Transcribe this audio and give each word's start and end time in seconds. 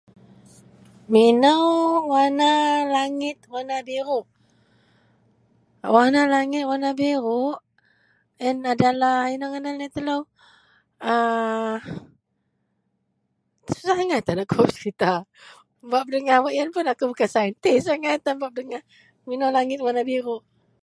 Minou 1.13 1.65
werena 2.11 2.51
langit 2.95 3.37
werena 3.53 3.77
biruk? 3.89 4.25
Werena 5.93 6.23
langit 6.35 6.63
werena 6.69 6.91
biruk 7.01 7.57
yen 8.43 8.57
adalah 8.73 9.17
inou 9.33 9.49
ngadan 9.51 9.77
laei 9.79 9.95
telou 9.95 10.21
aa. 11.11 11.75
Susah 13.69 13.97
angai 14.01 14.21
tan 14.27 14.41
akou 14.43 14.57
bak 14.61 14.69
peserita. 14.73 15.11
Bak 15.91 16.03
pedengah 16.05 16.37
wak 16.43 16.55
yen 16.57 16.73
pun 16.75 16.85
akou 16.91 17.05
bukan 17.11 17.29
saintis 17.35 17.85
angai 17.93 18.23
tan 18.25 18.35
bak 18.41 18.51
pedengah 18.53 18.83
minou 19.27 19.49
langit 19.57 19.79
werena 19.83 20.03
biruk 20.11 20.41